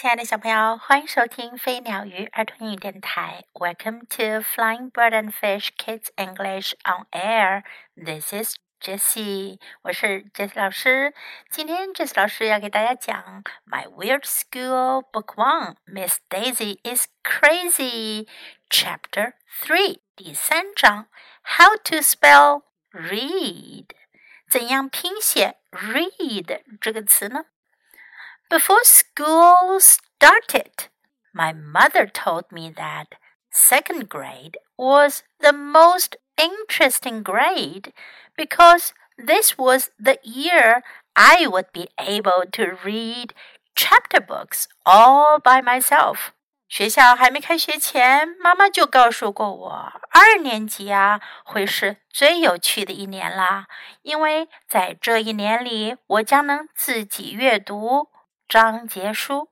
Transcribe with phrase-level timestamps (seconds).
[0.00, 3.42] 亲爱的小朋友，欢迎收听飞鸟鱼儿童英语电台。
[3.52, 7.64] Welcome to Flying Bird and Fish Kids English on Air.
[7.96, 11.12] This is Jessie，我是 Jessie 老师。
[11.50, 18.28] 今天 Jessie 老师要给大家讲《My Weird School Book One》Miss Daisy is Crazy
[18.70, 21.08] Chapter Three 第三章
[21.42, 22.62] How to Spell
[22.92, 23.86] Read，
[24.48, 27.46] 怎样拼写 read 这个词呢
[28.49, 30.89] ？before school started,
[31.33, 33.07] my mother told me that
[33.51, 37.93] second grade was the most interesting grade
[38.35, 40.83] because this was the year
[41.15, 43.33] I would be able to read
[43.75, 46.31] chapter books all by myself.
[46.67, 53.67] 学校还没开学前，妈妈就告诉过我，二年级啊会是最有趣的一年啦，
[54.01, 58.09] 因为在这一年里，我将能自己阅读
[58.48, 59.50] 章节书。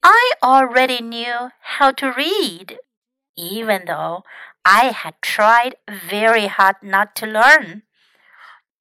[0.00, 2.78] I already knew how to read,
[3.34, 4.22] even though
[4.62, 7.82] I had tried very hard not to learn.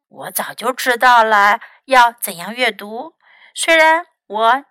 [0.08, 3.16] 我早就知道了要怎样阅读，
[3.56, 4.66] 虽然我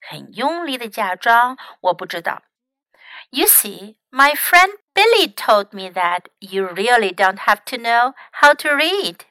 [0.00, 2.42] 很用力的假装我不知道。
[3.28, 8.70] You see, my friend Billy told me that you really don't have to know how to
[8.70, 9.26] read.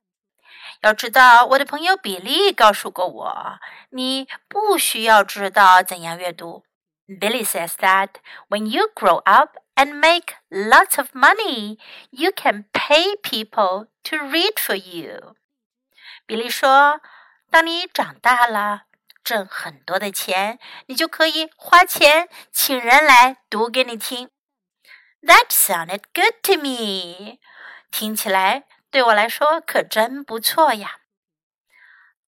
[0.83, 3.59] 要知道，我的朋友比利告诉过我，
[3.91, 6.65] 你不需要知道怎样阅读。
[7.07, 8.17] Billy says that
[8.49, 11.79] when you grow up and make lots of money,
[12.11, 15.35] you can pay people to read for you.
[16.27, 17.01] 比利说，
[17.51, 18.83] 当你长大了，
[19.25, 24.29] 挣很多的钱，你就可以花钱请人来读给你听。
[25.23, 27.39] That sounded good to me.
[27.91, 31.00] 听起来 对我来说可真不错呀。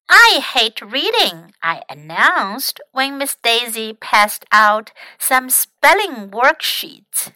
[0.08, 4.88] I hate reading, I announced when Miss Daisy passed out
[5.20, 7.28] some spelling worksheets.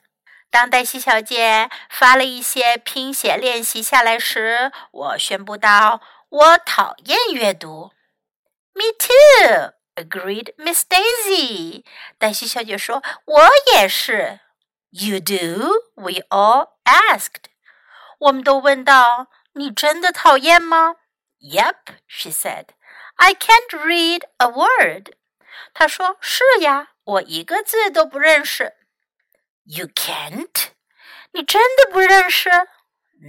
[0.50, 7.92] 当黛西小姐发了一些拼写练习下来时，我宣布道：“我讨厌阅读。”
[8.74, 11.84] Me too, agreed Miss Daisy.
[12.18, 14.40] 黛西小姐说：“我也是。”
[14.90, 15.70] You do?
[15.94, 17.44] We all asked.
[18.19, 20.95] 我们都问道：“你真的讨厌吗？”
[21.41, 22.67] Yep, she said.
[23.15, 25.13] I can't read a word.
[25.73, 28.73] 她说：“是呀，我一个字都不认识。”
[29.65, 30.67] You can't?
[31.31, 32.49] 你真的不认识？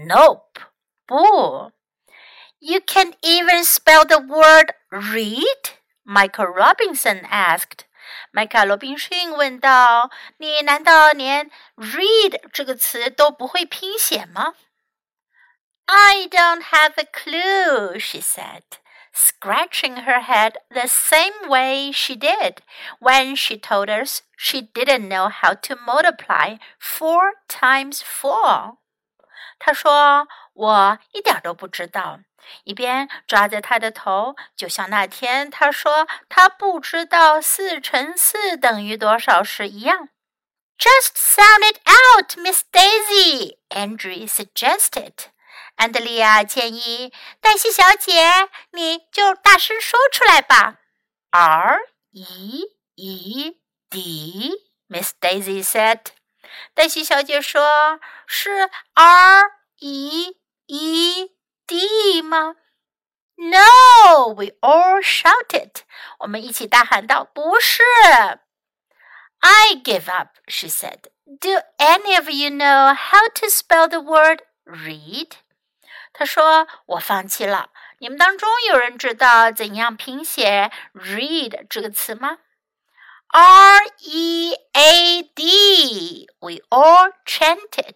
[0.09, 0.61] Nope，
[1.07, 1.73] 不。
[2.59, 5.73] You can't even spell the word read?
[6.05, 7.81] Michael Robinson asked.
[8.31, 14.55] 麦卡罗宾逊问道：“你难道连 read 这个词都不会拼写吗？”
[15.88, 18.64] I don't have a clue, she said,
[19.12, 22.62] scratching her head the same way she did
[23.00, 28.78] when she told us she didn't know how to multiply four times four.
[29.59, 32.20] 她说：“我一点都不知道。”
[32.64, 40.09] 一边抓着他的头，就像那天他说他不知道四乘四等于多少时一样。
[40.80, 45.31] Just sound it out, Miss Daisy, Andrea suggested.
[45.81, 50.79] 安德利亚建议黛西小姐，你就大声说出来吧。
[51.31, 51.79] R
[52.12, 52.62] E
[52.95, 53.57] E
[53.91, 56.01] D，Miss Daisy said。
[56.75, 60.37] 黛西小姐说：“是 R E
[60.67, 61.31] E
[61.67, 62.57] D 吗？”
[63.39, 65.83] No，we all shouted。
[66.21, 67.83] 我们一起大喊道：“不是。”
[69.41, 71.11] I give up, she said.
[71.27, 75.33] Do any of you know how to spell the word read?
[76.14, 77.70] 他说：“我放弃了。
[78.00, 82.40] 你们当中有人知道怎样拼写 ‘read’ 这个词吗
[83.30, 86.28] ？”R E A D.
[86.40, 87.96] We all chanted.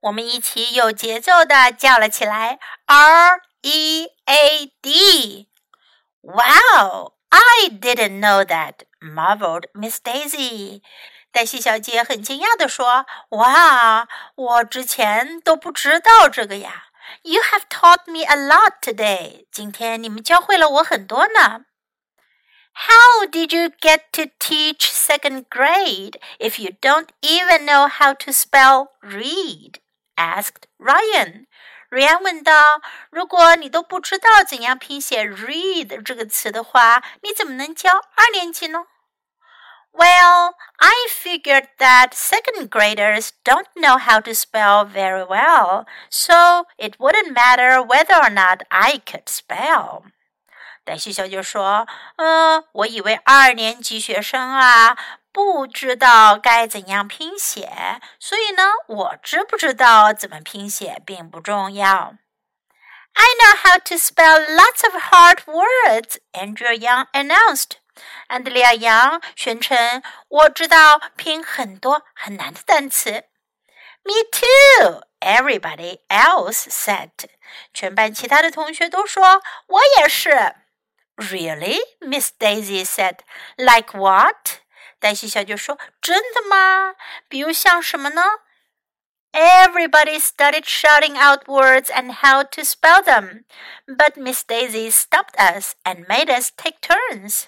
[0.00, 5.48] 我们一起有节奏的叫了起来：“R E A D.
[6.20, 7.14] Wow!
[7.30, 10.82] I didn't know that,” marveled Miss Daisy.
[11.32, 16.88] 黛西小姐很惊讶地说：“哇，我之前都不知道这个呀。”
[17.23, 19.45] You have taught me a lot today.
[19.51, 21.65] 今天你们教会了我很多呢。
[22.73, 28.89] How did you get to teach second grade if you don't even know how to spell
[29.01, 29.79] read?
[30.15, 31.47] asked Ryan.
[31.89, 38.85] 瑞安问道：“如果你都不知道怎样拼写 ‘read’ 这个词的话，你怎么能教二年级呢？”？”
[39.94, 46.98] Well, I figured that second graders don't know how to spell very well, so it
[46.98, 50.04] wouldn't matter whether or not I could spell.
[50.84, 51.86] 黛西小姐说
[52.16, 54.96] ：“嗯，我以为二年级学生啊，
[55.30, 62.14] 不知道该怎样拼写，所以呢，我知不知道怎么拼写并不重要。”
[63.14, 67.76] I know how to spell lots of hard words, Andrea Young announced.
[68.27, 73.23] 安德烈亚·杨宣称：“我知道拼很多很难的单词。”
[74.03, 77.11] Me too, everybody else said.
[77.73, 80.55] 全班其他的同学都说：“我也是。”
[81.17, 81.79] Really?
[81.99, 83.19] Miss Daisy said.
[83.55, 84.59] Like what?
[84.99, 86.95] 黛西小姐说：“真的吗？
[87.27, 88.21] 比如像什么呢？”
[89.33, 93.43] Everybody started shouting out words and how to spell them,
[93.85, 97.43] but Miss Daisy stopped us and made us take turns.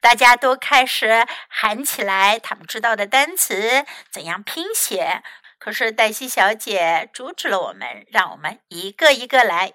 [0.00, 5.22] 大家都开始喊起来他们知道的单词怎样拼写，
[5.58, 9.74] 可是黛西小姐阻止了我们，让我们一个一个来。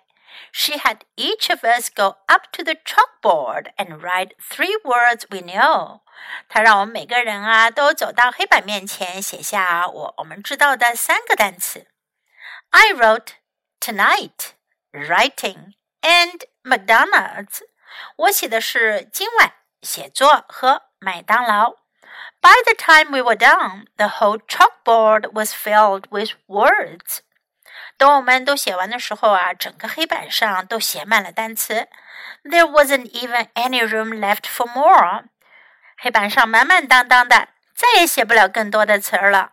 [0.52, 5.40] She had each of us go up to the chalkboard and write three words we
[5.40, 6.02] know.
[6.50, 11.88] 她让我们每个人啊都走到黑板面前，写下我我们知道的三个单词。
[12.72, 13.34] I wrote
[13.80, 14.56] tonight,
[14.92, 17.60] writing, and McDonald's.
[18.18, 19.54] 我写的是今晚
[19.85, 21.77] 写作和麦当劳。
[22.41, 27.21] By the time we were done, the whole chalkboard was filled with words.
[27.97, 31.89] 等我们都写完的时候啊，整个黑板上都写满了单词。
[32.45, 35.25] There wasn't even any room left for more.
[35.99, 39.53] 黑板上满满当当的，再也写不了更多的词儿了。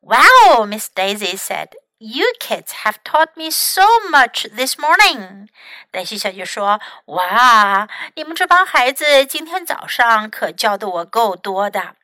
[0.00, 1.68] Wow, Miss Daisy said.
[2.00, 5.48] You kids have taught me so much this morning.
[5.90, 11.96] 黛西小姐说：“哇，你们这帮孩子今天早上可教的我够多的。”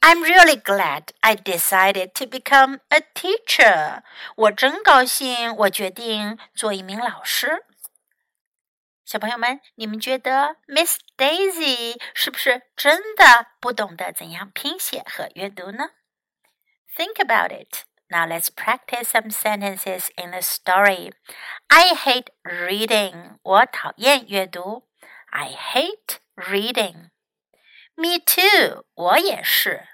[0.00, 4.02] I'm really glad I decided to become a teacher.
[4.36, 7.64] 我真高兴，我决定做一名老师。
[9.06, 15.90] 小朋友们，你们觉得 Miss Daisy 是不是真的不懂得怎样拼写和阅读呢？
[16.94, 17.81] Think about it.
[18.10, 21.12] Now let's practice some sentences in the story.
[21.68, 23.38] I hate reading.
[23.42, 24.88] 我讨厌阅读。
[25.30, 27.10] I hate reading.
[27.94, 28.84] Me too.
[28.94, 29.86] 我也是。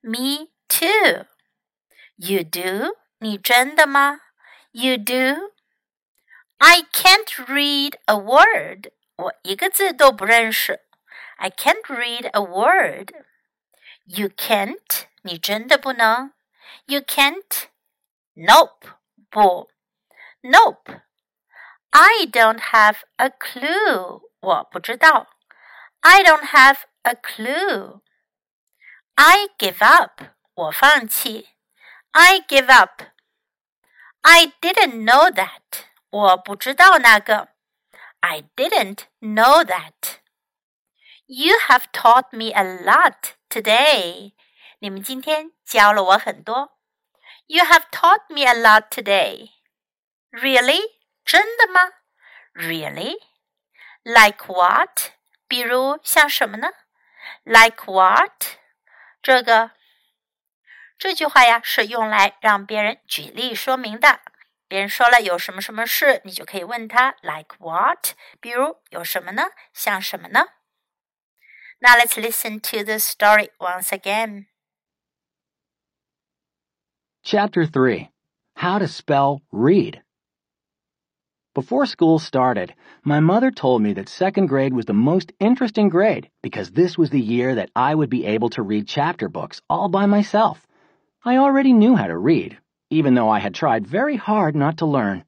[0.00, 1.26] Me too.
[2.16, 2.96] You do?
[3.18, 4.20] 你真的吗？
[4.70, 5.52] You do?
[6.56, 8.92] I can't read a word.
[9.16, 10.80] 我一个字都不认识。
[11.36, 13.12] I can't read a word.
[14.04, 15.04] You can't?
[15.22, 16.31] 你真的不能
[16.86, 17.68] ？you can't?
[18.34, 18.86] Nope.
[19.30, 19.68] 不.
[20.42, 21.00] Nope.
[21.90, 24.22] I don't have a clue.
[24.40, 25.28] 我不知道.
[26.00, 28.00] I don't have a clue.
[29.16, 30.22] I give up.
[30.54, 31.48] 我放弃.
[32.12, 33.02] I give up.
[34.22, 35.86] I didn't know that.
[36.10, 37.48] 我不知道那个.
[38.20, 40.18] I didn't know that.
[41.26, 44.32] You have taught me a lot today.
[44.82, 46.78] 你们今天教了我很多。
[47.46, 49.50] You have taught me a lot today.
[50.30, 50.80] Really?
[51.24, 51.92] 真的吗？
[52.54, 53.16] Really?
[54.02, 55.12] Like what?
[55.46, 56.68] 比如像什么呢？
[57.44, 58.58] Like what?
[59.22, 59.72] 这个
[60.98, 64.20] 这句话呀，是用来让别人举例说明的。
[64.66, 68.12] 别人说了有什么什么事，你就可以问他 Like what?
[68.40, 69.44] 比如有什么呢？
[69.72, 70.44] 像什么呢？
[71.80, 74.46] Now let's listen to the story once again.
[77.25, 78.09] Chapter 3
[78.57, 80.01] How to Spell Read.
[81.55, 82.75] Before school started,
[83.05, 87.11] my mother told me that second grade was the most interesting grade because this was
[87.11, 90.67] the year that I would be able to read chapter books all by myself.
[91.23, 92.57] I already knew how to read,
[92.89, 95.23] even though I had tried very hard not to learn.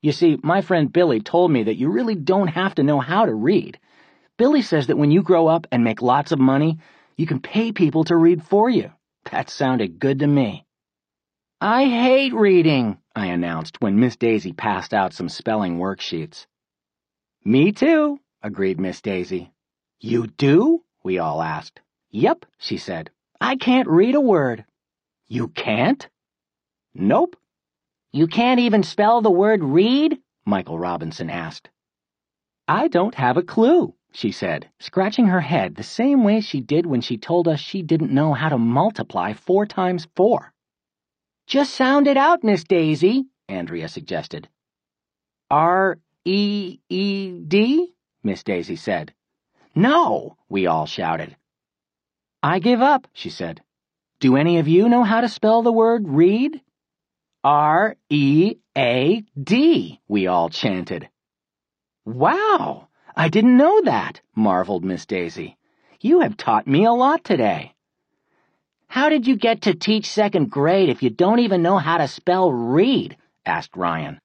[0.00, 3.26] You see, my friend Billy told me that you really don't have to know how
[3.26, 3.78] to read.
[4.38, 6.78] Billy says that when you grow up and make lots of money,
[7.18, 8.90] you can pay people to read for you.
[9.30, 10.63] That sounded good to me.
[11.60, 16.46] I hate reading, I announced when Miss Daisy passed out some spelling worksheets.
[17.44, 19.52] Me too, agreed Miss Daisy.
[20.00, 20.82] You do?
[21.04, 21.80] we all asked.
[22.10, 23.10] Yep, she said.
[23.40, 24.64] I can't read a word.
[25.28, 26.08] You can't?
[26.92, 27.36] Nope.
[28.12, 30.18] You can't even spell the word read?
[30.44, 31.70] Michael Robinson asked.
[32.66, 36.86] I don't have a clue, she said, scratching her head the same way she did
[36.86, 40.53] when she told us she didn't know how to multiply four times four.
[41.46, 44.48] Just sound it out, Miss Daisy, Andrea suggested.
[45.50, 47.94] R E E D?
[48.22, 49.12] Miss Daisy said.
[49.74, 51.36] No, we all shouted.
[52.42, 53.62] I give up, she said.
[54.20, 56.62] Do any of you know how to spell the word read?
[57.42, 61.10] R E A D, we all chanted.
[62.06, 65.58] Wow, I didn't know that, marveled Miss Daisy.
[66.00, 67.73] You have taught me a lot today.
[68.94, 72.06] How did you get to teach second grade if you don't even know how to
[72.06, 73.16] spell read?
[73.44, 74.20] asked Ryan.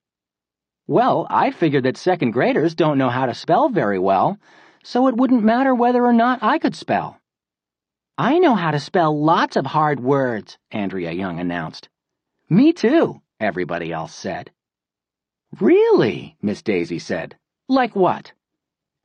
[0.86, 4.38] Well, I figured that second graders don't know how to spell very well,
[4.84, 7.20] so it wouldn't matter whether or not I could spell.
[8.16, 11.90] I know how to spell lots of hard words, Andrea Young announced.
[12.48, 14.52] Me too, everybody else said.
[15.60, 16.38] Really?
[16.44, 17.36] Miss Daisy said.
[17.68, 18.34] Like what?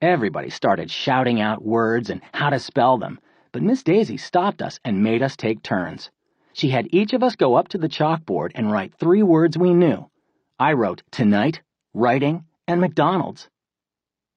[0.02, 3.18] Everybody started shouting out words and how to spell them,
[3.54, 6.10] but Miss Daisy stopped us and made us take turns.
[6.52, 9.72] She had each of us go up to the chalkboard and write three words we
[9.72, 10.10] knew.
[10.58, 13.48] I wrote tonight, writing, and McDonald's.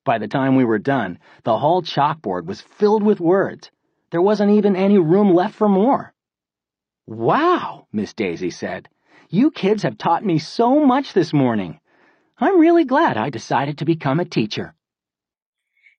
[0.05, 3.71] By the time we were done, the whole chalkboard was filled with words.
[4.12, 6.13] There wasn't even any room left for more.
[7.07, 8.88] Wow, Miss Daisy said.
[9.31, 11.79] You kids have taught me so much this morning.
[12.38, 14.75] I'm really glad I decided to become a teacher.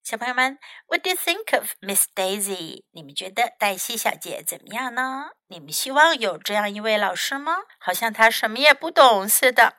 [0.09, 2.85] 小朋友们，What do you think of Miss Daisy？
[2.93, 5.33] 你们觉得黛西小姐怎么样呢？
[5.49, 7.59] 你们希望有这样一位老师吗？
[7.79, 9.75] 好像她什么也不懂似的。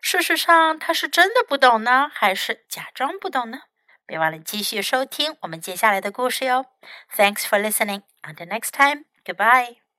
[0.00, 3.58] 事实上，她是真的不懂呢，还是假装不懂呢？
[4.06, 6.64] 别忘了继续收听我们接下来的故事哟。
[7.14, 8.00] Thanks for listening.
[8.22, 9.04] Until next time.
[9.26, 9.89] Goodbye.